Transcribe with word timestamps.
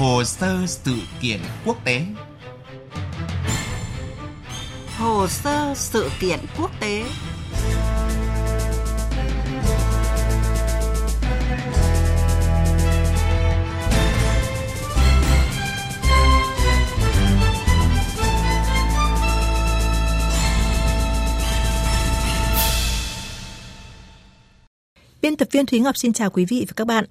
Hồ 0.00 0.24
sơ 0.24 0.66
sự 0.66 0.96
kiện 1.20 1.40
quốc 1.64 1.84
tế 1.84 2.02
Hồ 4.98 5.26
sơ 5.28 5.74
sự 5.76 6.10
kiện 6.20 6.38
quốc 6.58 6.70
tế 6.80 7.04
Biên 25.22 25.36
tập 25.36 25.48
viên 25.50 25.66
Thúy 25.66 25.80
Ngọc 25.80 25.96
xin 25.96 26.12
chào 26.12 26.30
quý 26.30 26.44
vị 26.44 26.64
và 26.68 26.72
các 26.76 26.86
bạn. 26.86 27.04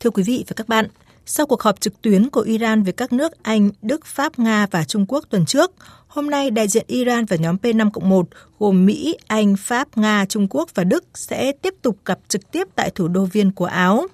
Thưa 0.00 0.10
quý 0.10 0.22
vị 0.22 0.44
và 0.48 0.52
các 0.56 0.68
bạn, 0.68 0.88
sau 1.26 1.46
cuộc 1.46 1.62
họp 1.62 1.80
trực 1.80 2.02
tuyến 2.02 2.30
của 2.30 2.40
Iran 2.40 2.82
với 2.82 2.92
các 2.92 3.12
nước 3.12 3.32
Anh, 3.42 3.70
Đức, 3.82 4.06
Pháp, 4.06 4.38
Nga 4.38 4.66
và 4.70 4.84
Trung 4.84 5.04
Quốc 5.08 5.24
tuần 5.30 5.46
trước, 5.46 5.72
hôm 6.14 6.30
nay 6.30 6.50
đại 6.50 6.68
diện 6.68 6.84
Iran 6.86 7.24
và 7.24 7.36
nhóm 7.36 7.56
P5-1 7.62 8.24
gồm 8.58 8.86
Mỹ, 8.86 9.16
Anh, 9.26 9.56
Pháp, 9.56 9.98
Nga, 9.98 10.24
Trung 10.28 10.46
Quốc 10.50 10.68
và 10.74 10.84
Đức 10.84 11.04
sẽ 11.14 11.52
tiếp 11.52 11.74
tục 11.82 11.96
gặp 12.04 12.18
trực 12.28 12.50
tiếp 12.50 12.68
tại 12.74 12.90
thủ 12.90 13.08
đô 13.08 13.24
Viên 13.24 13.52
của 13.52 13.64
Áo. 13.64 14.06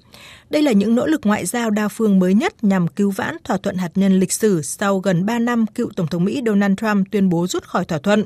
Đây 0.49 0.61
là 0.61 0.71
những 0.71 0.95
nỗ 0.95 1.05
lực 1.05 1.21
ngoại 1.23 1.45
giao 1.45 1.69
đa 1.69 1.87
phương 1.87 2.19
mới 2.19 2.33
nhất 2.33 2.63
nhằm 2.63 2.87
cứu 2.87 3.11
vãn 3.11 3.37
thỏa 3.43 3.57
thuận 3.57 3.77
hạt 3.77 3.91
nhân 3.95 4.19
lịch 4.19 4.31
sử 4.31 4.61
sau 4.61 4.99
gần 4.99 5.25
3 5.25 5.39
năm 5.39 5.65
cựu 5.67 5.89
Tổng 5.95 6.07
thống 6.07 6.23
Mỹ 6.23 6.41
Donald 6.45 6.73
Trump 6.81 7.07
tuyên 7.11 7.29
bố 7.29 7.47
rút 7.47 7.63
khỏi 7.63 7.85
thỏa 7.85 7.99
thuận. 7.99 8.25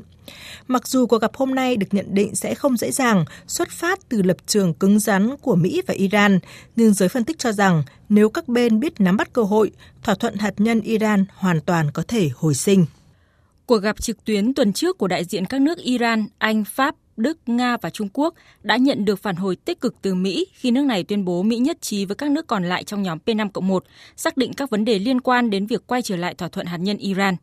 Mặc 0.68 0.88
dù 0.88 1.06
cuộc 1.06 1.22
gặp 1.22 1.36
hôm 1.36 1.54
nay 1.54 1.76
được 1.76 1.86
nhận 1.90 2.06
định 2.14 2.34
sẽ 2.34 2.54
không 2.54 2.76
dễ 2.76 2.90
dàng, 2.90 3.24
xuất 3.46 3.70
phát 3.70 3.98
từ 4.08 4.22
lập 4.22 4.36
trường 4.46 4.74
cứng 4.74 4.98
rắn 4.98 5.36
của 5.36 5.56
Mỹ 5.56 5.82
và 5.86 5.94
Iran, 5.94 6.38
nhưng 6.76 6.94
giới 6.94 7.08
phân 7.08 7.24
tích 7.24 7.38
cho 7.38 7.52
rằng 7.52 7.82
nếu 8.08 8.28
các 8.28 8.48
bên 8.48 8.80
biết 8.80 9.00
nắm 9.00 9.16
bắt 9.16 9.32
cơ 9.32 9.42
hội, 9.42 9.70
thỏa 10.02 10.14
thuận 10.14 10.36
hạt 10.36 10.54
nhân 10.56 10.80
Iran 10.80 11.24
hoàn 11.34 11.60
toàn 11.60 11.90
có 11.90 12.02
thể 12.08 12.30
hồi 12.34 12.54
sinh. 12.54 12.86
Cuộc 13.66 13.78
gặp 13.78 14.02
trực 14.02 14.24
tuyến 14.24 14.54
tuần 14.54 14.72
trước 14.72 14.98
của 14.98 15.08
đại 15.08 15.24
diện 15.24 15.46
các 15.46 15.60
nước 15.60 15.78
Iran, 15.78 16.26
Anh, 16.38 16.64
Pháp, 16.64 16.94
Đức, 17.16 17.38
Nga 17.46 17.76
và 17.76 17.90
Trung 17.90 18.08
Quốc 18.12 18.34
đã 18.62 18.76
nhận 18.76 19.04
được 19.04 19.22
phản 19.22 19.36
hồi 19.36 19.56
tích 19.56 19.80
cực 19.80 19.94
từ 20.02 20.14
Mỹ 20.14 20.46
khi 20.52 20.70
nước 20.70 20.84
này 20.84 21.04
tuyên 21.04 21.24
bố 21.24 21.42
Mỹ 21.42 21.56
nhất 21.56 21.80
trí 21.80 22.04
với 22.04 22.16
các 22.16 22.30
nước 22.30 22.46
còn 22.46 22.64
lại 22.64 22.84
trong 22.84 23.02
nhóm 23.02 23.18
P5-1, 23.26 23.80
xác 24.16 24.36
định 24.36 24.52
các 24.52 24.70
vấn 24.70 24.84
đề 24.84 24.98
liên 24.98 25.20
quan 25.20 25.50
đến 25.50 25.66
việc 25.66 25.86
quay 25.86 26.02
trở 26.02 26.16
lại 26.16 26.34
thỏa 26.34 26.48
thuận 26.48 26.66
hạt 26.66 26.76
nhân 26.76 26.96
Iran. 26.96 27.36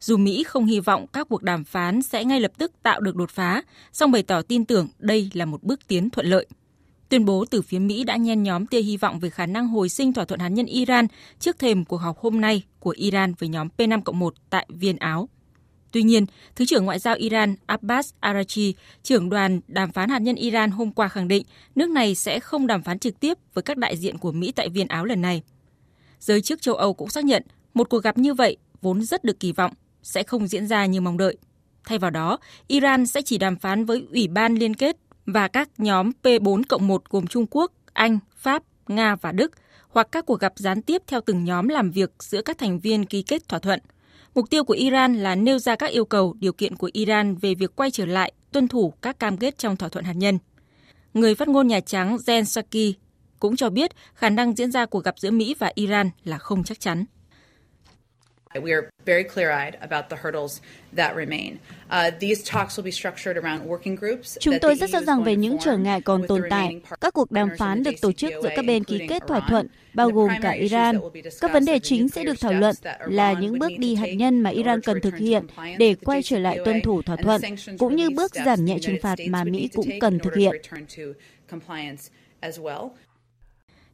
Dù 0.00 0.16
Mỹ 0.16 0.42
không 0.42 0.66
hy 0.66 0.80
vọng 0.80 1.06
các 1.12 1.28
cuộc 1.28 1.42
đàm 1.42 1.64
phán 1.64 2.02
sẽ 2.02 2.24
ngay 2.24 2.40
lập 2.40 2.52
tức 2.58 2.72
tạo 2.82 3.00
được 3.00 3.16
đột 3.16 3.30
phá, 3.30 3.62
song 3.92 4.12
bày 4.12 4.22
tỏ 4.22 4.42
tin 4.42 4.64
tưởng 4.64 4.88
đây 4.98 5.30
là 5.34 5.44
một 5.44 5.62
bước 5.62 5.80
tiến 5.88 6.10
thuận 6.10 6.26
lợi. 6.26 6.46
Tuyên 7.08 7.24
bố 7.24 7.44
từ 7.50 7.62
phía 7.62 7.78
Mỹ 7.78 8.04
đã 8.04 8.16
nhen 8.16 8.42
nhóm 8.42 8.66
tia 8.66 8.82
hy 8.82 8.96
vọng 8.96 9.20
về 9.20 9.30
khả 9.30 9.46
năng 9.46 9.68
hồi 9.68 9.88
sinh 9.88 10.12
thỏa 10.12 10.24
thuận 10.24 10.40
hạt 10.40 10.48
nhân 10.48 10.66
Iran 10.66 11.06
trước 11.38 11.58
thềm 11.58 11.84
cuộc 11.84 11.96
họp 11.96 12.18
hôm 12.18 12.40
nay 12.40 12.62
của 12.78 12.94
Iran 12.96 13.34
với 13.38 13.48
nhóm 13.48 13.68
P5-1 13.78 14.30
tại 14.50 14.66
Viên 14.68 14.96
Áo. 14.96 15.28
Tuy 15.92 16.02
nhiên, 16.02 16.26
Thứ 16.56 16.64
trưởng 16.64 16.84
Ngoại 16.84 16.98
giao 16.98 17.14
Iran 17.14 17.54
Abbas 17.66 18.12
Arachi, 18.20 18.74
trưởng 19.02 19.30
đoàn 19.30 19.60
đàm 19.68 19.92
phán 19.92 20.10
hạt 20.10 20.18
nhân 20.18 20.36
Iran 20.36 20.70
hôm 20.70 20.92
qua 20.92 21.08
khẳng 21.08 21.28
định 21.28 21.42
nước 21.74 21.90
này 21.90 22.14
sẽ 22.14 22.40
không 22.40 22.66
đàm 22.66 22.82
phán 22.82 22.98
trực 22.98 23.20
tiếp 23.20 23.38
với 23.54 23.62
các 23.62 23.76
đại 23.76 23.96
diện 23.96 24.18
của 24.18 24.32
Mỹ 24.32 24.52
tại 24.52 24.68
Viên 24.68 24.88
Áo 24.88 25.04
lần 25.04 25.20
này. 25.20 25.42
Giới 26.20 26.40
chức 26.40 26.62
châu 26.62 26.74
Âu 26.74 26.94
cũng 26.94 27.10
xác 27.10 27.24
nhận 27.24 27.42
một 27.74 27.88
cuộc 27.90 28.02
gặp 28.02 28.18
như 28.18 28.34
vậy 28.34 28.56
vốn 28.82 29.02
rất 29.02 29.24
được 29.24 29.40
kỳ 29.40 29.52
vọng 29.52 29.72
sẽ 30.02 30.22
không 30.22 30.46
diễn 30.46 30.66
ra 30.66 30.86
như 30.86 31.00
mong 31.00 31.16
đợi. 31.16 31.36
Thay 31.84 31.98
vào 31.98 32.10
đó, 32.10 32.38
Iran 32.66 33.06
sẽ 33.06 33.22
chỉ 33.22 33.38
đàm 33.38 33.56
phán 33.56 33.84
với 33.84 34.06
Ủy 34.12 34.28
ban 34.28 34.54
Liên 34.54 34.74
kết 34.74 34.96
và 35.26 35.48
các 35.48 35.68
nhóm 35.78 36.10
P4 36.22 36.62
cộng 36.68 36.86
1 36.86 37.02
gồm 37.10 37.26
Trung 37.26 37.46
Quốc, 37.50 37.72
Anh, 37.92 38.18
Pháp, 38.36 38.62
Nga 38.88 39.16
và 39.16 39.32
Đức, 39.32 39.52
hoặc 39.88 40.08
các 40.12 40.26
cuộc 40.26 40.40
gặp 40.40 40.52
gián 40.56 40.82
tiếp 40.82 41.02
theo 41.06 41.20
từng 41.20 41.44
nhóm 41.44 41.68
làm 41.68 41.90
việc 41.90 42.10
giữa 42.18 42.42
các 42.42 42.58
thành 42.58 42.78
viên 42.80 43.06
ký 43.06 43.22
kết 43.22 43.48
thỏa 43.48 43.58
thuận. 43.58 43.80
Mục 44.34 44.50
tiêu 44.50 44.64
của 44.64 44.74
Iran 44.74 45.14
là 45.14 45.34
nêu 45.34 45.58
ra 45.58 45.76
các 45.76 45.90
yêu 45.90 46.04
cầu, 46.04 46.34
điều 46.40 46.52
kiện 46.52 46.76
của 46.76 46.90
Iran 46.92 47.36
về 47.36 47.54
việc 47.54 47.76
quay 47.76 47.90
trở 47.90 48.06
lại 48.06 48.32
tuân 48.52 48.68
thủ 48.68 48.92
các 49.02 49.18
cam 49.18 49.36
kết 49.36 49.58
trong 49.58 49.76
thỏa 49.76 49.88
thuận 49.88 50.04
hạt 50.04 50.12
nhân. 50.12 50.38
Người 51.14 51.34
phát 51.34 51.48
ngôn 51.48 51.68
Nhà 51.68 51.80
Trắng 51.80 52.16
Jen 52.16 52.44
Psaki 52.44 52.98
cũng 53.38 53.56
cho 53.56 53.70
biết 53.70 53.90
khả 54.14 54.30
năng 54.30 54.56
diễn 54.56 54.70
ra 54.70 54.86
cuộc 54.86 55.04
gặp 55.04 55.18
giữa 55.18 55.30
Mỹ 55.30 55.54
và 55.58 55.72
Iran 55.74 56.10
là 56.24 56.38
không 56.38 56.64
chắc 56.64 56.80
chắn. 56.80 57.04
We 58.54 58.72
are 58.72 58.90
very 59.06 59.22
clear-eyed 59.22 59.74
about 59.80 60.08
the 60.08 60.16
hurdles 60.16 60.60
that 60.96 61.16
remain. 61.16 61.58
Uh, 61.90 62.10
these 62.20 62.42
talks 62.42 62.76
will 62.76 62.84
be 62.84 62.90
structured 62.90 63.36
around 63.36 63.60
working 63.68 63.96
groups. 63.96 64.38
Chúng 64.40 64.54
tôi 64.60 64.74
rất 64.74 64.90
rõ 64.90 65.00
ràng 65.00 65.24
về 65.24 65.36
những 65.36 65.56
trở 65.64 65.76
ngại 65.76 66.00
còn 66.00 66.26
tồn 66.26 66.42
tại. 66.50 66.80
Các 67.00 67.14
cuộc 67.14 67.30
đàm 67.30 67.48
phán 67.58 67.82
được 67.82 67.90
tổ 68.00 68.12
chức 68.12 68.32
giữa 68.42 68.48
các 68.56 68.64
bên 68.64 68.84
ký 68.84 69.06
kết 69.08 69.22
thỏa 69.28 69.40
thuận, 69.48 69.66
bao 69.94 70.10
gồm 70.10 70.30
cả 70.42 70.50
Iran. 70.50 71.00
Các 71.40 71.52
vấn 71.52 71.64
đề 71.64 71.78
chính 71.78 72.08
sẽ 72.08 72.24
được 72.24 72.40
thảo 72.40 72.52
luận 72.52 72.74
là 73.06 73.32
những 73.32 73.58
bước 73.58 73.70
đi 73.78 73.94
hạt 73.94 74.14
nhân 74.14 74.40
mà 74.40 74.50
Iran 74.50 74.80
cần 74.80 75.00
thực 75.00 75.16
hiện 75.16 75.46
để 75.78 75.94
quay 76.04 76.22
trở 76.22 76.38
lại 76.38 76.58
tuân 76.64 76.82
thủ 76.82 77.02
thỏa 77.02 77.16
thuận, 77.16 77.40
cũng 77.78 77.96
như 77.96 78.10
bước 78.10 78.34
giảm 78.34 78.64
nhẹ 78.64 78.78
trừng 78.82 78.96
phạt 79.02 79.18
mà 79.28 79.44
Mỹ 79.44 79.68
cũng 79.74 79.88
cần 80.00 80.18
thực 80.18 80.34
hiện. 80.34 80.62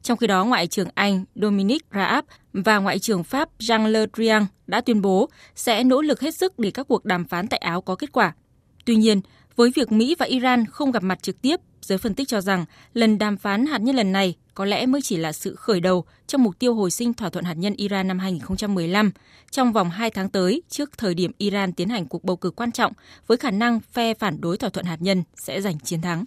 Trong 0.06 0.18
khi 0.18 0.26
đó, 0.26 0.44
Ngoại 0.44 0.66
trưởng 0.66 0.88
Anh 0.94 1.24
Dominic 1.34 1.84
Raab 1.94 2.24
và 2.52 2.78
Ngoại 2.78 2.98
trưởng 2.98 3.24
Pháp 3.24 3.48
Jean 3.58 3.86
Le 3.86 4.06
Drian 4.16 4.46
đã 4.66 4.80
tuyên 4.80 5.02
bố 5.02 5.28
sẽ 5.54 5.84
nỗ 5.84 6.02
lực 6.02 6.20
hết 6.20 6.34
sức 6.34 6.58
để 6.58 6.70
các 6.70 6.88
cuộc 6.88 7.04
đàm 7.04 7.24
phán 7.24 7.48
tại 7.48 7.58
Áo 7.58 7.80
có 7.80 7.94
kết 7.94 8.12
quả. 8.12 8.34
Tuy 8.84 8.96
nhiên, 8.96 9.20
với 9.56 9.70
việc 9.74 9.92
Mỹ 9.92 10.14
và 10.18 10.26
Iran 10.26 10.66
không 10.66 10.90
gặp 10.90 11.02
mặt 11.02 11.22
trực 11.22 11.42
tiếp, 11.42 11.60
giới 11.80 11.98
phân 11.98 12.14
tích 12.14 12.28
cho 12.28 12.40
rằng 12.40 12.64
lần 12.92 13.18
đàm 13.18 13.36
phán 13.36 13.66
hạt 13.66 13.78
nhân 13.78 13.96
lần 13.96 14.12
này 14.12 14.34
có 14.54 14.64
lẽ 14.64 14.86
mới 14.86 15.02
chỉ 15.02 15.16
là 15.16 15.32
sự 15.32 15.54
khởi 15.54 15.80
đầu 15.80 16.04
trong 16.26 16.42
mục 16.42 16.58
tiêu 16.58 16.74
hồi 16.74 16.90
sinh 16.90 17.14
thỏa 17.14 17.30
thuận 17.30 17.44
hạt 17.44 17.54
nhân 17.54 17.74
Iran 17.76 18.08
năm 18.08 18.18
2015 18.18 19.10
trong 19.50 19.72
vòng 19.72 19.90
2 19.90 20.10
tháng 20.10 20.28
tới 20.28 20.62
trước 20.68 20.98
thời 20.98 21.14
điểm 21.14 21.32
Iran 21.38 21.72
tiến 21.72 21.88
hành 21.88 22.06
cuộc 22.06 22.24
bầu 22.24 22.36
cử 22.36 22.50
quan 22.50 22.72
trọng 22.72 22.92
với 23.26 23.36
khả 23.38 23.50
năng 23.50 23.80
phe 23.80 24.14
phản 24.14 24.40
đối 24.40 24.56
thỏa 24.56 24.70
thuận 24.70 24.86
hạt 24.86 24.98
nhân 25.00 25.22
sẽ 25.34 25.60
giành 25.60 25.78
chiến 25.78 26.00
thắng. 26.00 26.24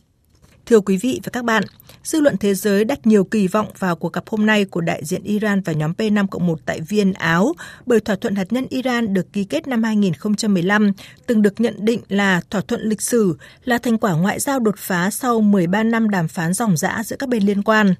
Thưa 0.69 0.79
quý 0.79 0.97
vị 0.97 1.21
và 1.23 1.29
các 1.33 1.45
bạn, 1.45 1.63
dư 2.03 2.21
luận 2.21 2.37
thế 2.37 2.53
giới 2.53 2.85
đặt 2.85 3.07
nhiều 3.07 3.23
kỳ 3.23 3.47
vọng 3.47 3.67
vào 3.79 3.95
cuộc 3.95 4.13
gặp 4.13 4.23
hôm 4.27 4.45
nay 4.45 4.65
của 4.65 4.81
đại 4.81 5.05
diện 5.05 5.23
Iran 5.23 5.61
và 5.61 5.73
nhóm 5.73 5.93
P5 5.97 6.27
cộng 6.27 6.47
1 6.47 6.59
tại 6.65 6.81
Viên, 6.81 7.13
Áo, 7.13 7.53
bởi 7.85 7.99
thỏa 7.99 8.15
thuận 8.15 8.35
hạt 8.35 8.53
nhân 8.53 8.67
Iran 8.69 9.13
được 9.13 9.33
ký 9.33 9.43
kết 9.43 9.67
năm 9.67 9.83
2015, 9.83 10.91
từng 11.25 11.41
được 11.41 11.59
nhận 11.59 11.85
định 11.85 12.01
là 12.09 12.41
thỏa 12.49 12.61
thuận 12.61 12.81
lịch 12.81 13.01
sử, 13.01 13.37
là 13.63 13.77
thành 13.77 13.97
quả 13.97 14.13
ngoại 14.13 14.39
giao 14.39 14.59
đột 14.59 14.75
phá 14.77 15.09
sau 15.09 15.41
13 15.41 15.83
năm 15.83 16.09
đàm 16.09 16.27
phán 16.27 16.53
ròng 16.53 16.77
rã 16.77 17.01
giữa 17.05 17.15
các 17.19 17.29
bên 17.29 17.43
liên 17.43 17.63
quan. 17.63 17.95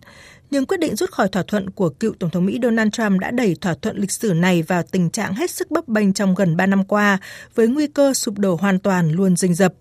Nhưng 0.51 0.65
quyết 0.65 0.79
định 0.79 0.95
rút 0.95 1.11
khỏi 1.11 1.27
thỏa 1.27 1.43
thuận 1.47 1.69
của 1.69 1.89
cựu 1.89 2.13
Tổng 2.19 2.29
thống 2.29 2.45
Mỹ 2.45 2.59
Donald 2.63 2.91
Trump 2.91 3.19
đã 3.19 3.31
đẩy 3.31 3.55
thỏa 3.61 3.73
thuận 3.81 3.97
lịch 3.97 4.11
sử 4.11 4.33
này 4.33 4.61
vào 4.61 4.83
tình 4.83 5.09
trạng 5.09 5.33
hết 5.33 5.51
sức 5.51 5.71
bấp 5.71 5.87
bênh 5.87 6.13
trong 6.13 6.35
gần 6.35 6.57
3 6.57 6.65
năm 6.65 6.83
qua, 6.83 7.17
với 7.55 7.67
nguy 7.67 7.87
cơ 7.87 8.13
sụp 8.13 8.37
đổ 8.37 8.55
hoàn 8.55 8.79
toàn 8.79 9.11
luôn 9.11 9.35
rình 9.35 9.53
rập. 9.53 9.73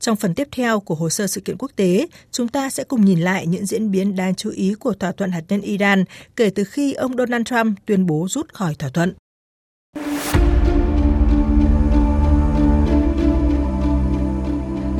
Trong 0.00 0.16
phần 0.16 0.34
tiếp 0.34 0.48
theo 0.52 0.80
của 0.80 0.94
hồ 0.94 1.10
sơ 1.10 1.26
sự 1.26 1.40
kiện 1.40 1.56
quốc 1.58 1.70
tế, 1.76 2.06
chúng 2.30 2.48
ta 2.48 2.70
sẽ 2.70 2.84
cùng 2.84 3.04
nhìn 3.04 3.20
lại 3.20 3.46
những 3.46 3.66
diễn 3.66 3.90
biến 3.90 4.16
đáng 4.16 4.34
chú 4.34 4.50
ý 4.50 4.74
của 4.74 4.92
thỏa 4.92 5.12
thuận 5.12 5.30
hạt 5.30 5.42
nhân 5.48 5.60
Iran 5.60 6.04
kể 6.36 6.50
từ 6.50 6.64
khi 6.64 6.92
ông 6.92 7.16
Donald 7.16 7.44
Trump 7.46 7.78
tuyên 7.86 8.06
bố 8.06 8.26
rút 8.30 8.52
khỏi 8.52 8.74
thỏa 8.74 8.90
thuận. 8.90 9.14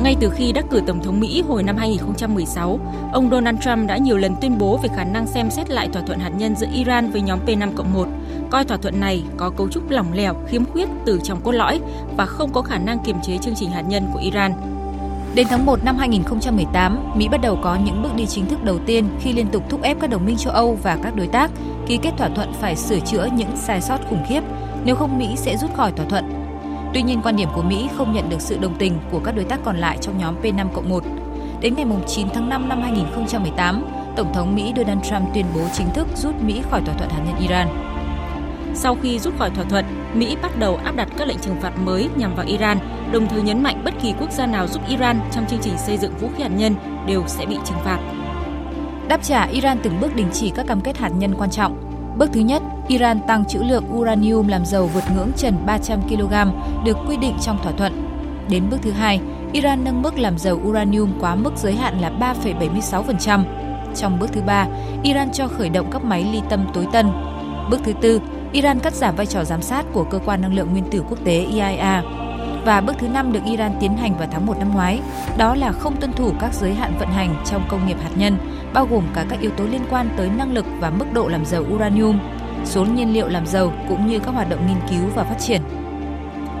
Ngay 0.03 0.15
từ 0.21 0.29
khi 0.35 0.51
đắc 0.51 0.65
cử 0.71 0.81
Tổng 0.87 1.03
thống 1.03 1.19
Mỹ 1.19 1.41
hồi 1.41 1.63
năm 1.63 1.77
2016, 1.77 2.79
ông 3.13 3.29
Donald 3.31 3.57
Trump 3.61 3.87
đã 3.87 3.97
nhiều 3.97 4.17
lần 4.17 4.35
tuyên 4.41 4.57
bố 4.57 4.77
về 4.77 4.89
khả 4.95 5.03
năng 5.03 5.27
xem 5.27 5.51
xét 5.51 5.69
lại 5.69 5.89
thỏa 5.93 6.01
thuận 6.01 6.19
hạt 6.19 6.29
nhân 6.29 6.55
giữa 6.55 6.67
Iran 6.73 7.11
với 7.11 7.21
nhóm 7.21 7.39
P5-1, 7.45 8.07
coi 8.51 8.65
thỏa 8.65 8.77
thuận 8.77 8.99
này 8.99 9.23
có 9.37 9.49
cấu 9.49 9.69
trúc 9.69 9.89
lỏng 9.89 10.13
lẻo, 10.13 10.33
khiếm 10.47 10.65
khuyết 10.65 10.89
từ 11.05 11.19
trong 11.23 11.41
cốt 11.43 11.51
lõi 11.51 11.79
và 12.17 12.25
không 12.25 12.53
có 12.53 12.61
khả 12.61 12.77
năng 12.77 13.03
kiềm 13.05 13.15
chế 13.23 13.37
chương 13.41 13.55
trình 13.55 13.69
hạt 13.69 13.81
nhân 13.81 14.03
của 14.13 14.19
Iran. 14.19 14.74
Đến 15.35 15.47
tháng 15.49 15.65
1 15.65 15.83
năm 15.83 15.97
2018, 15.97 16.99
Mỹ 17.15 17.27
bắt 17.27 17.41
đầu 17.41 17.59
có 17.63 17.77
những 17.85 18.03
bước 18.03 18.15
đi 18.15 18.25
chính 18.25 18.45
thức 18.45 18.63
đầu 18.63 18.79
tiên 18.85 19.05
khi 19.19 19.33
liên 19.33 19.47
tục 19.47 19.63
thúc 19.69 19.81
ép 19.81 19.97
các 19.99 20.09
đồng 20.09 20.25
minh 20.25 20.37
châu 20.37 20.53
Âu 20.53 20.77
và 20.83 20.97
các 21.03 21.15
đối 21.15 21.27
tác 21.27 21.51
ký 21.87 21.97
kết 21.97 22.11
thỏa 22.17 22.29
thuận 22.29 22.53
phải 22.53 22.75
sửa 22.75 22.99
chữa 22.99 23.27
những 23.35 23.57
sai 23.57 23.81
sót 23.81 23.97
khủng 24.09 24.25
khiếp, 24.29 24.41
nếu 24.85 24.95
không 24.95 25.17
Mỹ 25.17 25.27
sẽ 25.35 25.57
rút 25.57 25.75
khỏi 25.75 25.91
thỏa 25.91 26.05
thuận. 26.05 26.25
Tuy 26.93 27.01
nhiên, 27.01 27.21
quan 27.23 27.35
điểm 27.35 27.49
của 27.55 27.61
Mỹ 27.61 27.87
không 27.97 28.13
nhận 28.13 28.29
được 28.29 28.41
sự 28.41 28.57
đồng 28.57 28.75
tình 28.79 28.99
của 29.11 29.19
các 29.19 29.35
đối 29.35 29.45
tác 29.45 29.59
còn 29.65 29.77
lại 29.77 29.97
trong 30.01 30.17
nhóm 30.17 30.35
P5 30.41 30.89
1. 30.89 31.03
Đến 31.61 31.73
ngày 31.75 31.85
9 32.07 32.27
tháng 32.33 32.49
5 32.49 32.69
năm 32.69 32.81
2018, 32.81 33.85
Tổng 34.15 34.33
thống 34.33 34.55
Mỹ 34.55 34.73
Donald 34.77 35.03
Trump 35.03 35.33
tuyên 35.33 35.45
bố 35.55 35.61
chính 35.73 35.87
thức 35.93 36.07
rút 36.15 36.35
Mỹ 36.41 36.61
khỏi 36.69 36.81
thỏa 36.85 36.95
thuận 36.95 37.09
hạt 37.09 37.21
nhân 37.25 37.35
Iran. 37.39 37.84
Sau 38.75 38.97
khi 39.01 39.19
rút 39.19 39.33
khỏi 39.39 39.49
thỏa 39.49 39.65
thuận, 39.65 39.85
Mỹ 40.13 40.37
bắt 40.41 40.59
đầu 40.59 40.79
áp 40.83 40.95
đặt 40.95 41.07
các 41.17 41.27
lệnh 41.27 41.39
trừng 41.39 41.55
phạt 41.61 41.71
mới 41.77 42.09
nhằm 42.15 42.35
vào 42.35 42.45
Iran, 42.45 42.77
đồng 43.11 43.27
thời 43.27 43.41
nhấn 43.41 43.63
mạnh 43.63 43.81
bất 43.85 43.93
kỳ 44.01 44.13
quốc 44.19 44.31
gia 44.31 44.45
nào 44.45 44.67
giúp 44.67 44.81
Iran 44.87 45.19
trong 45.31 45.45
chương 45.45 45.59
trình 45.61 45.77
xây 45.77 45.97
dựng 45.97 46.17
vũ 46.17 46.29
khí 46.37 46.43
hạt 46.43 46.49
nhân 46.55 46.75
đều 47.07 47.23
sẽ 47.27 47.45
bị 47.45 47.57
trừng 47.65 47.77
phạt. 47.83 47.99
Đáp 49.07 49.23
trả, 49.23 49.43
Iran 49.43 49.77
từng 49.83 50.01
bước 50.01 50.15
đình 50.15 50.27
chỉ 50.33 50.51
các 50.55 50.67
cam 50.67 50.81
kết 50.81 50.97
hạt 50.97 51.09
nhân 51.09 51.35
quan 51.37 51.49
trọng. 51.49 51.77
Bước 52.17 52.29
thứ 52.33 52.39
nhất, 52.39 52.63
Iran 52.87 53.19
tăng 53.27 53.45
trữ 53.45 53.59
lượng 53.59 53.83
uranium 53.93 54.47
làm 54.47 54.65
dầu 54.65 54.87
vượt 54.93 55.03
ngưỡng 55.15 55.31
trần 55.37 55.55
300 55.65 56.01
kg 56.01 56.33
được 56.85 56.97
quy 57.07 57.17
định 57.17 57.35
trong 57.41 57.57
thỏa 57.63 57.71
thuận. 57.71 57.93
Đến 58.49 58.63
bước 58.69 58.77
thứ 58.81 58.91
hai, 58.91 59.19
Iran 59.53 59.83
nâng 59.83 60.01
mức 60.01 60.19
làm 60.19 60.37
dầu 60.37 60.61
uranium 60.67 61.11
quá 61.19 61.35
mức 61.35 61.51
giới 61.57 61.73
hạn 61.73 61.99
là 62.01 62.11
3,76%. 62.43 63.43
Trong 63.95 64.19
bước 64.19 64.29
thứ 64.33 64.41
ba, 64.41 64.67
Iran 65.03 65.31
cho 65.31 65.47
khởi 65.47 65.69
động 65.69 65.91
các 65.91 66.03
máy 66.03 66.25
ly 66.31 66.41
tâm 66.49 66.67
tối 66.73 66.87
tân. 66.91 67.09
Bước 67.69 67.79
thứ 67.83 67.93
tư, 68.01 68.21
Iran 68.55 68.79
cắt 68.79 68.93
giảm 68.93 69.15
vai 69.15 69.25
trò 69.25 69.43
giám 69.43 69.61
sát 69.61 69.85
của 69.93 70.03
cơ 70.03 70.19
quan 70.25 70.41
năng 70.41 70.53
lượng 70.53 70.71
nguyên 70.71 70.89
tử 70.91 71.03
quốc 71.09 71.17
tế 71.23 71.39
IAEA. 71.39 72.03
Và 72.65 72.81
bước 72.81 72.95
thứ 72.99 73.07
năm 73.07 73.33
được 73.33 73.39
Iran 73.45 73.71
tiến 73.79 73.97
hành 73.97 74.17
vào 74.17 74.27
tháng 74.31 74.45
1 74.45 74.57
năm 74.59 74.73
ngoái, 74.73 75.01
đó 75.37 75.55
là 75.55 75.71
không 75.71 75.95
tuân 75.95 76.13
thủ 76.13 76.31
các 76.39 76.53
giới 76.53 76.73
hạn 76.73 76.93
vận 76.99 77.09
hành 77.09 77.35
trong 77.45 77.65
công 77.69 77.87
nghiệp 77.87 77.97
hạt 78.03 78.09
nhân, 78.15 78.37
bao 78.73 78.87
gồm 78.91 79.03
cả 79.13 79.25
các 79.29 79.39
yếu 79.39 79.51
tố 79.51 79.63
liên 79.63 79.81
quan 79.89 80.09
tới 80.17 80.29
năng 80.29 80.53
lực 80.53 80.65
và 80.79 80.89
mức 80.89 81.05
độ 81.13 81.27
làm 81.27 81.45
giàu 81.45 81.63
uranium, 81.75 82.19
số 82.65 82.85
nhiên 82.85 83.13
liệu 83.13 83.27
làm 83.27 83.45
giàu 83.45 83.73
cũng 83.89 84.07
như 84.07 84.19
các 84.19 84.31
hoạt 84.31 84.49
động 84.49 84.67
nghiên 84.67 84.77
cứu 84.89 85.09
và 85.15 85.23
phát 85.23 85.39
triển. 85.39 85.61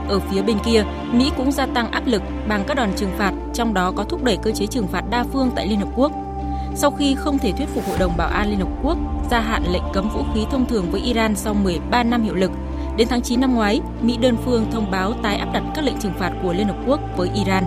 Ở 0.09 0.19
phía 0.19 0.41
bên 0.41 0.57
kia, 0.65 0.83
Mỹ 1.11 1.31
cũng 1.37 1.51
gia 1.51 1.65
tăng 1.65 1.91
áp 1.91 2.03
lực 2.05 2.21
bằng 2.47 2.63
các 2.67 2.77
đòn 2.77 2.89
trừng 2.95 3.11
phạt, 3.17 3.33
trong 3.53 3.73
đó 3.73 3.91
có 3.91 4.03
thúc 4.03 4.23
đẩy 4.23 4.37
cơ 4.37 4.51
chế 4.51 4.65
trừng 4.65 4.87
phạt 4.87 5.03
đa 5.09 5.25
phương 5.33 5.51
tại 5.55 5.67
Liên 5.67 5.79
Hợp 5.79 5.89
Quốc. 5.95 6.11
Sau 6.77 6.91
khi 6.91 7.15
không 7.15 7.37
thể 7.37 7.51
thuyết 7.51 7.69
phục 7.69 7.87
Hội 7.87 7.97
đồng 7.99 8.17
Bảo 8.17 8.27
an 8.27 8.49
Liên 8.49 8.59
Hợp 8.59 8.69
Quốc 8.83 8.97
gia 9.31 9.39
hạn 9.39 9.63
lệnh 9.71 9.83
cấm 9.93 10.09
vũ 10.09 10.23
khí 10.33 10.45
thông 10.51 10.65
thường 10.65 10.91
với 10.91 11.01
Iran 11.01 11.35
sau 11.35 11.53
13 11.53 12.03
năm 12.03 12.23
hiệu 12.23 12.35
lực, 12.35 12.51
đến 12.97 13.07
tháng 13.07 13.21
9 13.21 13.41
năm 13.41 13.55
ngoái, 13.55 13.81
Mỹ 14.01 14.17
đơn 14.17 14.37
phương 14.45 14.71
thông 14.71 14.91
báo 14.91 15.13
tái 15.13 15.35
áp 15.35 15.53
đặt 15.53 15.63
các 15.75 15.85
lệnh 15.85 15.99
trừng 15.99 16.13
phạt 16.19 16.31
của 16.43 16.53
Liên 16.53 16.67
Hợp 16.67 16.77
Quốc 16.87 16.99
với 17.17 17.29
Iran. 17.33 17.63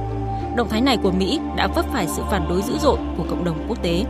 Động 0.57 0.69
thái 0.69 0.81
này 0.81 0.97
của 0.97 1.11
Mỹ 1.11 1.41
đã 1.57 1.67
vấp 1.67 1.87
phải 1.93 2.07
sự 2.09 2.23
phản 2.31 2.49
đối 2.49 2.63
dữ 2.63 2.79
dội 2.79 2.99
của 3.17 3.25
cộng 3.31 3.45
đồng 3.45 3.65
quốc 3.69 3.83
tế. 3.83 4.05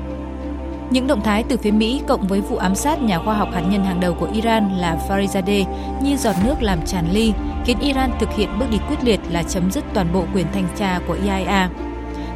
Những 0.91 1.06
động 1.06 1.23
thái 1.23 1.45
từ 1.49 1.56
phía 1.56 1.71
Mỹ 1.71 2.03
cộng 2.06 2.27
với 2.27 2.41
vụ 2.41 2.56
ám 2.56 2.75
sát 2.75 3.03
nhà 3.03 3.19
khoa 3.19 3.35
học 3.35 3.49
hạt 3.53 3.61
nhân 3.61 3.85
hàng 3.85 4.00
đầu 4.00 4.15
của 4.15 4.29
Iran 4.33 4.77
là 4.77 4.99
Farizadeh 5.09 5.65
như 6.03 6.17
giọt 6.17 6.35
nước 6.45 6.62
làm 6.62 6.79
tràn 6.87 7.05
ly, 7.12 7.33
khiến 7.65 7.79
Iran 7.81 8.11
thực 8.21 8.29
hiện 8.37 8.49
bước 8.59 8.67
đi 8.71 8.79
quyết 8.89 9.05
liệt 9.05 9.21
là 9.31 9.43
chấm 9.43 9.71
dứt 9.71 9.85
toàn 9.95 10.12
bộ 10.12 10.25
quyền 10.35 10.47
thanh 10.53 10.67
tra 10.77 11.00
của 11.06 11.17
IAEA. 11.25 11.71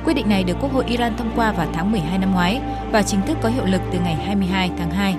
Quyết 0.04 0.14
định 0.14 0.28
này 0.28 0.44
được 0.44 0.56
Quốc 0.60 0.72
hội 0.72 0.84
Iran 0.88 1.16
thông 1.16 1.30
qua 1.36 1.52
vào 1.52 1.66
tháng 1.72 1.92
12 1.92 2.18
năm 2.18 2.32
ngoái 2.32 2.60
và 2.92 3.02
chính 3.02 3.20
thức 3.26 3.38
có 3.42 3.48
hiệu 3.48 3.64
lực 3.64 3.80
từ 3.92 3.98
ngày 3.98 4.14
22 4.14 4.70
tháng 4.78 4.90
2. 4.90 5.14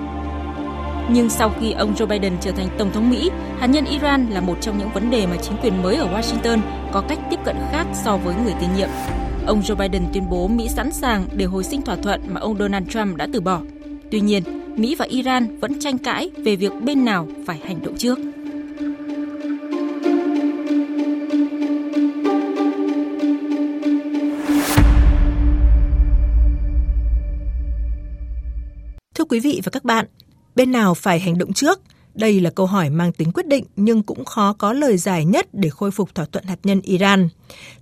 Nhưng 1.10 1.30
sau 1.30 1.52
khi 1.60 1.72
ông 1.72 1.94
Joe 1.94 2.06
Biden 2.06 2.32
trở 2.40 2.50
thành 2.50 2.68
Tổng 2.78 2.92
thống 2.92 3.10
Mỹ, 3.10 3.30
hạt 3.58 3.66
nhân 3.66 3.84
Iran 3.84 4.26
là 4.30 4.40
một 4.40 4.56
trong 4.60 4.78
những 4.78 4.88
vấn 4.94 5.10
đề 5.10 5.26
mà 5.26 5.36
chính 5.36 5.56
quyền 5.62 5.82
mới 5.82 5.96
ở 5.96 6.08
Washington 6.08 6.58
có 6.92 7.00
cách 7.08 7.18
tiếp 7.30 7.38
cận 7.44 7.56
khác 7.72 7.86
so 7.92 8.16
với 8.16 8.34
người 8.44 8.54
tiền 8.60 8.70
nhiệm. 8.76 8.88
Ông 9.46 9.60
Joe 9.60 9.76
Biden 9.76 10.02
tuyên 10.12 10.30
bố 10.30 10.48
Mỹ 10.48 10.68
sẵn 10.68 10.92
sàng 10.92 11.26
để 11.32 11.44
hồi 11.44 11.64
sinh 11.64 11.82
thỏa 11.82 11.96
thuận 11.96 12.20
mà 12.28 12.40
ông 12.40 12.58
Donald 12.58 12.88
Trump 12.88 13.16
đã 13.16 13.28
từ 13.32 13.40
bỏ. 13.40 13.60
Tuy 14.10 14.20
nhiên, 14.20 14.42
Mỹ 14.76 14.94
và 14.94 15.04
Iran 15.04 15.60
vẫn 15.60 15.80
tranh 15.80 15.98
cãi 15.98 16.30
về 16.36 16.56
việc 16.56 16.72
bên 16.82 17.04
nào 17.04 17.28
phải 17.46 17.60
hành 17.66 17.82
động 17.82 17.94
trước. 17.96 18.18
Thưa 29.24 29.28
quý 29.28 29.40
vị 29.40 29.60
và 29.64 29.70
các 29.70 29.84
bạn, 29.84 30.06
bên 30.54 30.72
nào 30.72 30.94
phải 30.94 31.20
hành 31.20 31.38
động 31.38 31.52
trước? 31.52 31.80
Đây 32.14 32.40
là 32.40 32.50
câu 32.50 32.66
hỏi 32.66 32.90
mang 32.90 33.12
tính 33.12 33.32
quyết 33.32 33.46
định 33.46 33.64
nhưng 33.76 34.02
cũng 34.02 34.24
khó 34.24 34.52
có 34.52 34.72
lời 34.72 34.96
giải 34.96 35.24
nhất 35.24 35.48
để 35.52 35.68
khôi 35.68 35.90
phục 35.90 36.14
thỏa 36.14 36.24
thuận 36.32 36.44
hạt 36.44 36.58
nhân 36.64 36.80
Iran. 36.80 37.28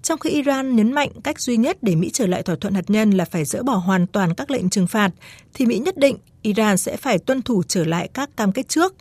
Trong 0.02 0.18
khi 0.18 0.30
Iran 0.30 0.76
nhấn 0.76 0.92
mạnh 0.92 1.10
cách 1.24 1.40
duy 1.40 1.56
nhất 1.56 1.78
để 1.82 1.94
Mỹ 1.94 2.10
trở 2.12 2.26
lại 2.26 2.42
thỏa 2.42 2.56
thuận 2.56 2.74
hạt 2.74 2.90
nhân 2.90 3.10
là 3.10 3.24
phải 3.24 3.44
dỡ 3.44 3.62
bỏ 3.62 3.74
hoàn 3.74 4.06
toàn 4.06 4.34
các 4.34 4.50
lệnh 4.50 4.70
trừng 4.70 4.86
phạt, 4.86 5.10
thì 5.54 5.66
Mỹ 5.66 5.78
nhất 5.78 5.96
định 5.96 6.16
Iran 6.42 6.76
sẽ 6.76 6.96
phải 6.96 7.18
tuân 7.18 7.42
thủ 7.42 7.62
trở 7.68 7.84
lại 7.84 8.08
các 8.14 8.36
cam 8.36 8.52
kết 8.52 8.68
trước. 8.68 8.94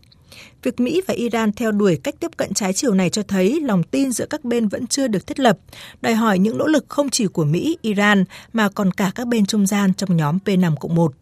Việc 0.64 0.80
Mỹ 0.80 1.02
và 1.08 1.14
Iran 1.14 1.52
theo 1.52 1.72
đuổi 1.72 2.00
cách 2.04 2.16
tiếp 2.20 2.32
cận 2.38 2.54
trái 2.54 2.74
chiều 2.74 2.94
này 2.94 3.10
cho 3.10 3.24
thấy 3.24 3.62
lòng 3.62 3.84
tin 3.84 4.12
giữa 4.12 4.26
các 4.26 4.46
bên 4.46 4.68
vẫn 4.68 4.88
chưa 4.88 5.08
được 5.08 5.28
thiết 5.28 5.40
lập, 5.40 5.58
đòi 6.02 6.14
hỏi 6.14 6.40
những 6.40 6.58
nỗ 6.58 6.68
lực 6.68 6.86
không 6.90 7.10
chỉ 7.10 7.28
của 7.28 7.46
Mỹ, 7.46 7.78
Iran 7.82 8.24
mà 8.54 8.70
còn 8.70 8.92
cả 8.92 9.12
các 9.16 9.28
bên 9.28 9.46
trung 9.46 9.68
gian 9.68 9.94
trong 9.94 10.18
nhóm 10.18 10.38
P5 10.46 10.96
1. 10.96 11.14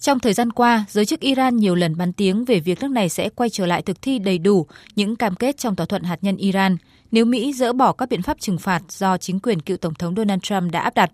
Trong 0.00 0.18
thời 0.20 0.32
gian 0.32 0.52
qua, 0.52 0.84
giới 0.88 1.06
chức 1.06 1.20
Iran 1.20 1.56
nhiều 1.56 1.74
lần 1.74 1.96
bắn 1.96 2.12
tiếng 2.12 2.44
về 2.44 2.60
việc 2.60 2.80
nước 2.80 2.90
này 2.90 3.08
sẽ 3.08 3.28
quay 3.28 3.50
trở 3.50 3.66
lại 3.66 3.82
thực 3.82 4.02
thi 4.02 4.18
đầy 4.18 4.38
đủ 4.38 4.66
những 4.96 5.16
cam 5.16 5.34
kết 5.34 5.58
trong 5.58 5.76
thỏa 5.76 5.86
thuận 5.86 6.02
hạt 6.02 6.18
nhân 6.22 6.36
Iran 6.36 6.76
nếu 7.10 7.24
Mỹ 7.24 7.52
dỡ 7.52 7.72
bỏ 7.72 7.92
các 7.92 8.08
biện 8.08 8.22
pháp 8.22 8.40
trừng 8.40 8.58
phạt 8.58 8.82
do 8.88 9.18
chính 9.18 9.40
quyền 9.40 9.60
cựu 9.60 9.76
Tổng 9.76 9.94
thống 9.94 10.14
Donald 10.16 10.40
Trump 10.42 10.72
đã 10.72 10.80
áp 10.80 10.94
đặt. 10.94 11.10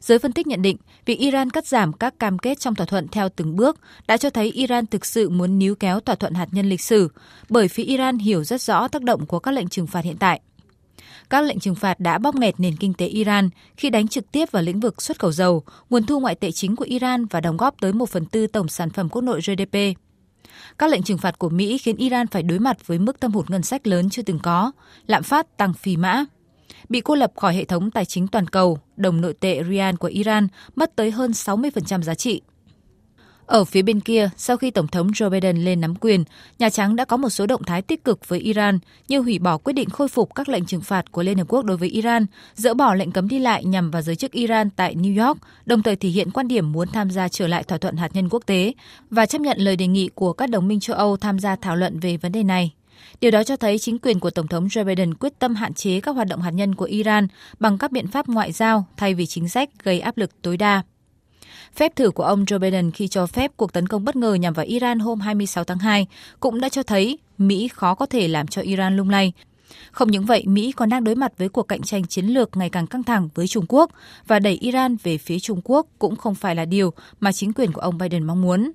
Giới 0.00 0.18
phân 0.18 0.32
tích 0.32 0.46
nhận 0.46 0.62
định, 0.62 0.76
việc 1.06 1.18
Iran 1.18 1.50
cắt 1.50 1.66
giảm 1.66 1.92
các 1.92 2.18
cam 2.18 2.38
kết 2.38 2.60
trong 2.60 2.74
thỏa 2.74 2.86
thuận 2.86 3.08
theo 3.08 3.28
từng 3.28 3.56
bước 3.56 3.80
đã 4.06 4.16
cho 4.16 4.30
thấy 4.30 4.50
Iran 4.50 4.86
thực 4.86 5.06
sự 5.06 5.28
muốn 5.28 5.58
níu 5.58 5.74
kéo 5.74 6.00
thỏa 6.00 6.14
thuận 6.14 6.34
hạt 6.34 6.48
nhân 6.52 6.68
lịch 6.68 6.80
sử, 6.80 7.08
bởi 7.48 7.68
phía 7.68 7.84
Iran 7.84 8.18
hiểu 8.18 8.44
rất 8.44 8.62
rõ 8.62 8.88
tác 8.88 9.02
động 9.02 9.26
của 9.26 9.38
các 9.38 9.50
lệnh 9.50 9.68
trừng 9.68 9.86
phạt 9.86 10.04
hiện 10.04 10.16
tại– 10.16 10.40
các 11.30 11.44
lệnh 11.44 11.60
trừng 11.60 11.74
phạt 11.74 12.00
đã 12.00 12.18
bóp 12.18 12.34
nghẹt 12.34 12.60
nền 12.60 12.76
kinh 12.76 12.94
tế 12.94 13.06
Iran 13.06 13.50
khi 13.76 13.90
đánh 13.90 14.08
trực 14.08 14.32
tiếp 14.32 14.50
vào 14.52 14.62
lĩnh 14.62 14.80
vực 14.80 15.02
xuất 15.02 15.18
khẩu 15.18 15.32
dầu, 15.32 15.62
nguồn 15.90 16.06
thu 16.06 16.20
ngoại 16.20 16.34
tệ 16.34 16.52
chính 16.52 16.76
của 16.76 16.84
Iran 16.84 17.26
và 17.26 17.40
đóng 17.40 17.56
góp 17.56 17.80
tới 17.80 17.92
1 17.92 18.08
phần 18.08 18.26
tư 18.26 18.46
tổng 18.46 18.68
sản 18.68 18.90
phẩm 18.90 19.08
quốc 19.08 19.22
nội 19.22 19.40
GDP. 19.40 19.78
Các 20.78 20.90
lệnh 20.90 21.02
trừng 21.02 21.18
phạt 21.18 21.38
của 21.38 21.48
Mỹ 21.48 21.78
khiến 21.78 21.96
Iran 21.96 22.26
phải 22.26 22.42
đối 22.42 22.58
mặt 22.58 22.86
với 22.86 22.98
mức 22.98 23.20
thâm 23.20 23.32
hụt 23.32 23.50
ngân 23.50 23.62
sách 23.62 23.86
lớn 23.86 24.10
chưa 24.10 24.22
từng 24.22 24.38
có, 24.38 24.72
lạm 25.06 25.22
phát 25.22 25.56
tăng 25.56 25.74
phi 25.74 25.96
mã. 25.96 26.24
Bị 26.88 27.00
cô 27.00 27.14
lập 27.14 27.32
khỏi 27.36 27.54
hệ 27.54 27.64
thống 27.64 27.90
tài 27.90 28.04
chính 28.04 28.28
toàn 28.28 28.46
cầu, 28.46 28.78
đồng 28.96 29.20
nội 29.20 29.34
tệ 29.40 29.62
rial 29.70 29.94
của 29.94 30.08
Iran 30.08 30.48
mất 30.76 30.96
tới 30.96 31.10
hơn 31.10 31.30
60% 31.30 32.02
giá 32.02 32.14
trị. 32.14 32.40
Ở 33.46 33.64
phía 33.64 33.82
bên 33.82 34.00
kia, 34.00 34.30
sau 34.36 34.56
khi 34.56 34.70
Tổng 34.70 34.88
thống 34.88 35.08
Joe 35.08 35.30
Biden 35.30 35.56
lên 35.56 35.80
nắm 35.80 35.94
quyền, 35.94 36.24
Nhà 36.58 36.70
Trắng 36.70 36.96
đã 36.96 37.04
có 37.04 37.16
một 37.16 37.28
số 37.28 37.46
động 37.46 37.64
thái 37.64 37.82
tích 37.82 38.04
cực 38.04 38.28
với 38.28 38.38
Iran 38.38 38.78
như 39.08 39.20
hủy 39.20 39.38
bỏ 39.38 39.58
quyết 39.58 39.72
định 39.72 39.90
khôi 39.90 40.08
phục 40.08 40.34
các 40.34 40.48
lệnh 40.48 40.66
trừng 40.66 40.80
phạt 40.80 41.12
của 41.12 41.22
Liên 41.22 41.38
Hợp 41.38 41.44
Quốc 41.48 41.64
đối 41.64 41.76
với 41.76 41.88
Iran, 41.88 42.26
dỡ 42.54 42.74
bỏ 42.74 42.94
lệnh 42.94 43.12
cấm 43.12 43.28
đi 43.28 43.38
lại 43.38 43.64
nhằm 43.64 43.90
vào 43.90 44.02
giới 44.02 44.16
chức 44.16 44.32
Iran 44.32 44.70
tại 44.70 44.94
New 44.94 45.26
York, 45.26 45.38
đồng 45.66 45.82
thời 45.82 45.96
thể 45.96 46.08
hiện 46.08 46.30
quan 46.30 46.48
điểm 46.48 46.72
muốn 46.72 46.88
tham 46.88 47.10
gia 47.10 47.28
trở 47.28 47.46
lại 47.46 47.62
thỏa 47.62 47.78
thuận 47.78 47.96
hạt 47.96 48.08
nhân 48.14 48.28
quốc 48.28 48.42
tế 48.46 48.72
và 49.10 49.26
chấp 49.26 49.40
nhận 49.40 49.58
lời 49.58 49.76
đề 49.76 49.86
nghị 49.86 50.10
của 50.14 50.32
các 50.32 50.50
đồng 50.50 50.68
minh 50.68 50.80
châu 50.80 50.96
Âu 50.96 51.16
tham 51.16 51.38
gia 51.38 51.56
thảo 51.56 51.76
luận 51.76 52.00
về 52.00 52.16
vấn 52.16 52.32
đề 52.32 52.42
này. 52.42 52.72
Điều 53.20 53.30
đó 53.30 53.44
cho 53.44 53.56
thấy 53.56 53.78
chính 53.78 53.98
quyền 53.98 54.20
của 54.20 54.30
Tổng 54.30 54.48
thống 54.48 54.66
Joe 54.66 54.84
Biden 54.84 55.14
quyết 55.14 55.38
tâm 55.38 55.54
hạn 55.54 55.74
chế 55.74 56.00
các 56.00 56.12
hoạt 56.12 56.28
động 56.28 56.40
hạt 56.42 56.50
nhân 56.50 56.74
của 56.74 56.84
Iran 56.84 57.28
bằng 57.60 57.78
các 57.78 57.92
biện 57.92 58.06
pháp 58.06 58.28
ngoại 58.28 58.52
giao 58.52 58.84
thay 58.96 59.14
vì 59.14 59.26
chính 59.26 59.48
sách 59.48 59.70
gây 59.84 60.00
áp 60.00 60.18
lực 60.18 60.42
tối 60.42 60.56
đa. 60.56 60.82
Phép 61.76 61.96
thử 61.96 62.10
của 62.10 62.24
ông 62.24 62.44
Joe 62.44 62.58
Biden 62.58 62.90
khi 62.90 63.08
cho 63.08 63.26
phép 63.26 63.52
cuộc 63.56 63.72
tấn 63.72 63.86
công 63.86 64.04
bất 64.04 64.16
ngờ 64.16 64.34
nhằm 64.34 64.54
vào 64.54 64.66
Iran 64.66 64.98
hôm 64.98 65.20
26 65.20 65.64
tháng 65.64 65.78
2 65.78 66.06
cũng 66.40 66.60
đã 66.60 66.68
cho 66.68 66.82
thấy 66.82 67.18
Mỹ 67.38 67.68
khó 67.68 67.94
có 67.94 68.06
thể 68.06 68.28
làm 68.28 68.46
cho 68.46 68.62
Iran 68.62 68.96
lung 68.96 69.10
lay. 69.10 69.32
Không 69.92 70.10
những 70.10 70.24
vậy, 70.24 70.44
Mỹ 70.46 70.72
còn 70.72 70.88
đang 70.88 71.04
đối 71.04 71.14
mặt 71.14 71.32
với 71.38 71.48
cuộc 71.48 71.62
cạnh 71.62 71.82
tranh 71.82 72.06
chiến 72.06 72.26
lược 72.26 72.56
ngày 72.56 72.70
càng 72.70 72.86
căng 72.86 73.02
thẳng 73.02 73.28
với 73.34 73.46
Trung 73.46 73.64
Quốc 73.68 73.90
và 74.26 74.38
đẩy 74.38 74.52
Iran 74.52 74.96
về 75.02 75.18
phía 75.18 75.38
Trung 75.38 75.60
Quốc 75.64 75.86
cũng 75.98 76.16
không 76.16 76.34
phải 76.34 76.54
là 76.54 76.64
điều 76.64 76.92
mà 77.20 77.32
chính 77.32 77.52
quyền 77.52 77.72
của 77.72 77.80
ông 77.80 77.98
Biden 77.98 78.24
mong 78.24 78.42
muốn. 78.42 78.72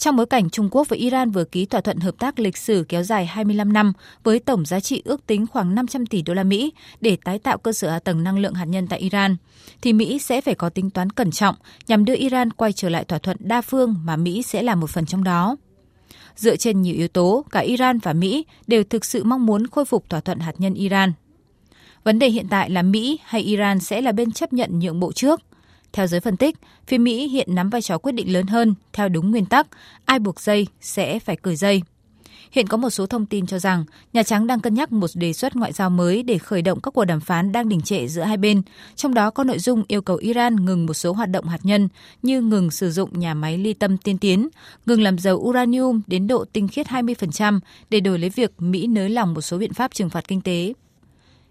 Trong 0.00 0.16
bối 0.16 0.26
cảnh 0.26 0.50
Trung 0.50 0.68
Quốc 0.70 0.88
và 0.88 0.96
Iran 0.96 1.30
vừa 1.30 1.44
ký 1.44 1.66
thỏa 1.66 1.80
thuận 1.80 1.98
hợp 1.98 2.14
tác 2.18 2.38
lịch 2.38 2.56
sử 2.56 2.84
kéo 2.88 3.02
dài 3.02 3.26
25 3.26 3.72
năm 3.72 3.92
với 4.24 4.38
tổng 4.38 4.66
giá 4.66 4.80
trị 4.80 5.02
ước 5.04 5.26
tính 5.26 5.46
khoảng 5.46 5.74
500 5.74 6.06
tỷ 6.06 6.22
đô 6.22 6.34
la 6.34 6.44
Mỹ 6.44 6.72
để 7.00 7.16
tái 7.24 7.38
tạo 7.38 7.58
cơ 7.58 7.72
sở 7.72 7.90
hạ 7.90 7.98
tầng 7.98 8.24
năng 8.24 8.38
lượng 8.38 8.54
hạt 8.54 8.64
nhân 8.64 8.86
tại 8.86 8.98
Iran, 8.98 9.36
thì 9.82 9.92
Mỹ 9.92 10.18
sẽ 10.18 10.40
phải 10.40 10.54
có 10.54 10.68
tính 10.68 10.90
toán 10.90 11.10
cẩn 11.10 11.30
trọng 11.30 11.54
nhằm 11.88 12.04
đưa 12.04 12.16
Iran 12.16 12.50
quay 12.50 12.72
trở 12.72 12.88
lại 12.88 13.04
thỏa 13.04 13.18
thuận 13.18 13.36
đa 13.40 13.60
phương 13.60 13.94
mà 14.04 14.16
Mỹ 14.16 14.42
sẽ 14.42 14.62
là 14.62 14.74
một 14.74 14.90
phần 14.90 15.06
trong 15.06 15.24
đó. 15.24 15.56
Dựa 16.36 16.56
trên 16.56 16.82
nhiều 16.82 16.94
yếu 16.94 17.08
tố, 17.08 17.44
cả 17.50 17.60
Iran 17.60 17.98
và 17.98 18.12
Mỹ 18.12 18.44
đều 18.66 18.84
thực 18.84 19.04
sự 19.04 19.24
mong 19.24 19.46
muốn 19.46 19.66
khôi 19.66 19.84
phục 19.84 20.08
thỏa 20.08 20.20
thuận 20.20 20.38
hạt 20.38 20.54
nhân 20.58 20.74
Iran. 20.74 21.12
Vấn 22.04 22.18
đề 22.18 22.28
hiện 22.28 22.46
tại 22.50 22.70
là 22.70 22.82
Mỹ 22.82 23.18
hay 23.24 23.40
Iran 23.40 23.80
sẽ 23.80 24.00
là 24.00 24.12
bên 24.12 24.32
chấp 24.32 24.52
nhận 24.52 24.78
nhượng 24.78 25.00
bộ 25.00 25.12
trước. 25.12 25.40
Theo 25.92 26.06
giới 26.06 26.20
phân 26.20 26.36
tích, 26.36 26.56
phía 26.86 26.98
Mỹ 26.98 27.28
hiện 27.28 27.54
nắm 27.54 27.70
vai 27.70 27.82
trò 27.82 27.98
quyết 27.98 28.12
định 28.12 28.32
lớn 28.32 28.46
hơn 28.46 28.74
theo 28.92 29.08
đúng 29.08 29.30
nguyên 29.30 29.46
tắc 29.46 29.66
ai 30.04 30.18
buộc 30.18 30.40
dây 30.40 30.66
sẽ 30.80 31.18
phải 31.18 31.36
cởi 31.36 31.56
dây. 31.56 31.82
Hiện 32.52 32.66
có 32.66 32.76
một 32.76 32.90
số 32.90 33.06
thông 33.06 33.26
tin 33.26 33.46
cho 33.46 33.58
rằng 33.58 33.84
Nhà 34.12 34.22
Trắng 34.22 34.46
đang 34.46 34.60
cân 34.60 34.74
nhắc 34.74 34.92
một 34.92 35.10
đề 35.14 35.32
xuất 35.32 35.56
ngoại 35.56 35.72
giao 35.72 35.90
mới 35.90 36.22
để 36.22 36.38
khởi 36.38 36.62
động 36.62 36.80
các 36.80 36.94
cuộc 36.94 37.04
đàm 37.04 37.20
phán 37.20 37.52
đang 37.52 37.68
đình 37.68 37.80
trệ 37.80 38.08
giữa 38.08 38.22
hai 38.22 38.36
bên, 38.36 38.62
trong 38.96 39.14
đó 39.14 39.30
có 39.30 39.44
nội 39.44 39.58
dung 39.58 39.84
yêu 39.88 40.02
cầu 40.02 40.16
Iran 40.16 40.64
ngừng 40.64 40.86
một 40.86 40.94
số 40.94 41.12
hoạt 41.12 41.30
động 41.30 41.44
hạt 41.44 41.60
nhân 41.62 41.88
như 42.22 42.40
ngừng 42.40 42.70
sử 42.70 42.90
dụng 42.90 43.18
nhà 43.18 43.34
máy 43.34 43.58
ly 43.58 43.72
tâm 43.72 43.98
tiên 43.98 44.18
tiến, 44.18 44.48
ngừng 44.86 45.02
làm 45.02 45.18
dầu 45.18 45.36
uranium 45.36 46.00
đến 46.06 46.26
độ 46.26 46.44
tinh 46.52 46.68
khiết 46.68 46.86
20% 46.86 47.60
để 47.90 48.00
đổi 48.00 48.18
lấy 48.18 48.30
việc 48.30 48.52
Mỹ 48.58 48.86
nới 48.86 49.10
lỏng 49.10 49.34
một 49.34 49.40
số 49.40 49.58
biện 49.58 49.72
pháp 49.72 49.94
trừng 49.94 50.10
phạt 50.10 50.28
kinh 50.28 50.40
tế. 50.40 50.72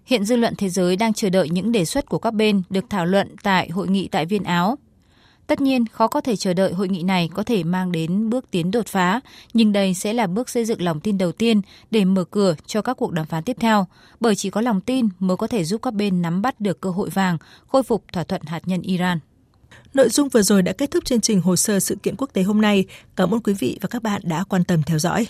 Hiện 0.10 0.26
dư 0.26 0.36
luận 0.36 0.54
thế 0.58 0.70
giới 0.70 0.96
đang 0.96 1.14
chờ 1.14 1.30
đợi 1.30 1.50
những 1.50 1.72
đề 1.72 1.86
xuất 1.86 2.06
của 2.06 2.18
các 2.18 2.34
bên 2.34 2.62
được 2.70 2.86
thảo 2.90 3.06
luận 3.06 3.36
tại 3.44 3.70
hội 3.70 3.88
nghị 3.88 4.08
tại 4.08 4.26
Viên 4.26 4.44
Áo. 4.44 4.78
Tất 5.48 5.62
nhiên, 5.62 5.86
khó 5.88 6.08
có 6.08 6.22
thể 6.22 6.36
chờ 6.36 6.54
đợi 6.54 6.74
hội 6.74 6.88
nghị 6.88 7.04
này 7.04 7.30
có 7.34 7.44
thể 7.44 7.64
mang 7.64 7.92
đến 7.92 8.30
bước 8.30 8.52
tiến 8.52 8.72
đột 8.72 8.88
phá, 8.88 9.20
nhưng 9.54 9.72
đây 9.72 9.94
sẽ 9.94 10.14
là 10.14 10.28
bước 10.28 10.50
xây 10.50 10.66
dựng 10.66 10.82
lòng 10.82 11.00
tin 11.00 11.18
đầu 11.18 11.32
tiên 11.32 11.62
để 11.92 12.06
mở 12.06 12.24
cửa 12.24 12.56
cho 12.66 12.82
các 12.82 12.94
cuộc 12.94 13.12
đàm 13.12 13.26
phán 13.26 13.44
tiếp 13.44 13.58
theo, 13.60 13.86
bởi 14.20 14.36
chỉ 14.36 14.50
có 14.50 14.62
lòng 14.62 14.82
tin 14.82 15.10
mới 15.20 15.38
có 15.38 15.48
thể 15.48 15.64
giúp 15.64 15.82
các 15.82 15.94
bên 15.94 16.22
nắm 16.22 16.42
bắt 16.42 16.62
được 16.62 16.82
cơ 16.82 16.90
hội 16.90 17.10
vàng 17.10 17.38
khôi 17.68 17.84
phục 17.84 18.04
thỏa 18.14 18.24
thuận 18.24 18.42
hạt 18.46 18.62
nhân 18.66 18.82
Iran. 18.82 19.20
Nội 19.94 20.10
dung 20.10 20.30
vừa 20.30 20.42
rồi 20.42 20.62
đã 20.62 20.74
kết 20.74 20.92
thúc 20.92 21.06
chương 21.06 21.22
trình 21.22 21.42
hồ 21.42 21.56
sơ 21.56 21.80
sự 21.80 21.96
kiện 22.04 22.16
quốc 22.18 22.30
tế 22.34 22.44
hôm 22.44 22.62
nay. 22.62 22.86
Cảm 23.16 23.34
ơn 23.34 23.42
quý 23.42 23.54
vị 23.54 23.78
và 23.82 23.88
các 23.88 24.04
bạn 24.04 24.22
đã 24.26 24.44
quan 24.44 24.64
tâm 24.64 24.84
theo 24.84 25.00
dõi. 25.00 25.28